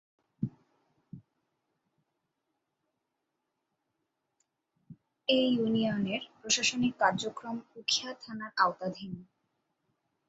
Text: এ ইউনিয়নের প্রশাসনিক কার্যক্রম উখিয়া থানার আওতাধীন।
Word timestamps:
এ 5.27 5.39
ইউনিয়নের 5.49 6.21
প্রশাসনিক 6.39 6.93
কার্যক্রম 6.99 7.57
উখিয়া 7.79 8.11
থানার 8.21 8.51
আওতাধীন। 8.57 9.11